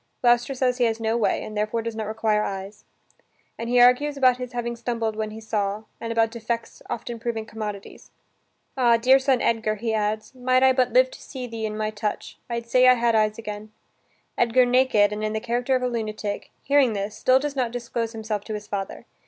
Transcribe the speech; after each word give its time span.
Gloucester 0.23 0.55
says 0.55 0.79
he 0.79 0.85
has 0.85 0.99
no 0.99 1.15
way 1.15 1.43
and 1.43 1.55
therefore 1.55 1.83
does 1.83 1.95
not 1.95 2.07
require 2.07 2.41
eyes. 2.41 2.85
And 3.55 3.69
he 3.69 3.79
argues 3.79 4.17
about 4.17 4.37
his 4.37 4.51
having 4.53 4.75
stumbled 4.75 5.15
when 5.15 5.29
he 5.29 5.39
saw, 5.39 5.83
and 5.99 6.11
about 6.11 6.31
defects 6.31 6.81
often 6.89 7.19
proving 7.19 7.45
commodities. 7.45 8.09
"Ah! 8.75 8.97
dear 8.97 9.19
son 9.19 9.43
Edgar," 9.43 9.75
he 9.75 9.93
adds, 9.93 10.33
"might 10.33 10.63
I 10.63 10.73
but 10.73 10.91
live 10.91 11.11
to 11.11 11.21
see 11.21 11.45
thee 11.45 11.67
in 11.67 11.77
my 11.77 11.91
touch, 11.91 12.39
I'd 12.49 12.65
say 12.65 12.87
I 12.87 12.95
had 12.95 13.13
eyes 13.13 13.37
again." 13.37 13.71
Edgar 14.39 14.65
naked, 14.65 15.13
and 15.13 15.23
in 15.23 15.33
the 15.33 15.39
character 15.39 15.75
of 15.75 15.83
a 15.83 15.87
lunatic, 15.87 16.49
hearing 16.63 16.93
this, 16.93 17.15
still 17.15 17.37
does 17.37 17.55
not 17.55 17.69
disclose 17.69 18.11
himself 18.13 18.43
to 18.45 18.55
his 18.55 18.65
father. 18.65 19.05